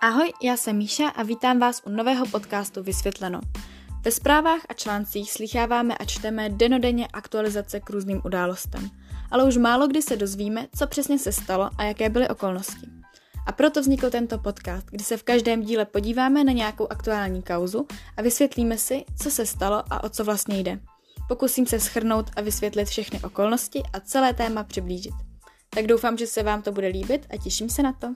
Ahoj, 0.00 0.32
já 0.42 0.56
jsem 0.56 0.76
Míša 0.76 1.08
a 1.08 1.22
vítám 1.22 1.58
vás 1.58 1.82
u 1.84 1.90
nového 1.90 2.26
podcastu 2.26 2.82
Vysvětleno. 2.82 3.40
Ve 4.04 4.10
zprávách 4.10 4.60
a 4.68 4.74
článcích 4.74 5.32
slycháváme 5.32 5.98
a 5.98 6.04
čteme 6.04 6.50
denodenně 6.50 7.08
aktualizace 7.12 7.80
k 7.80 7.90
různým 7.90 8.20
událostem, 8.24 8.90
ale 9.30 9.44
už 9.44 9.56
málo 9.56 9.86
kdy 9.86 10.02
se 10.02 10.16
dozvíme, 10.16 10.66
co 10.76 10.86
přesně 10.86 11.18
se 11.18 11.32
stalo 11.32 11.70
a 11.78 11.82
jaké 11.84 12.08
byly 12.08 12.28
okolnosti. 12.28 12.86
A 13.46 13.52
proto 13.52 13.80
vznikl 13.80 14.10
tento 14.10 14.38
podcast, 14.38 14.86
kdy 14.86 15.04
se 15.04 15.16
v 15.16 15.22
každém 15.22 15.62
díle 15.62 15.84
podíváme 15.84 16.44
na 16.44 16.52
nějakou 16.52 16.86
aktuální 16.90 17.42
kauzu 17.42 17.86
a 18.16 18.22
vysvětlíme 18.22 18.78
si, 18.78 19.04
co 19.22 19.30
se 19.30 19.46
stalo 19.46 19.82
a 19.90 20.04
o 20.04 20.08
co 20.08 20.24
vlastně 20.24 20.58
jde. 20.58 20.80
Pokusím 21.28 21.66
se 21.66 21.80
schrnout 21.80 22.30
a 22.36 22.40
vysvětlit 22.40 22.88
všechny 22.88 23.20
okolnosti 23.20 23.82
a 23.92 24.00
celé 24.00 24.34
téma 24.34 24.64
přiblížit. 24.64 25.14
Tak 25.70 25.86
doufám, 25.86 26.18
že 26.18 26.26
se 26.26 26.42
vám 26.42 26.62
to 26.62 26.72
bude 26.72 26.88
líbit 26.88 27.26
a 27.30 27.36
těším 27.36 27.68
se 27.68 27.82
na 27.82 27.92
to. 27.92 28.14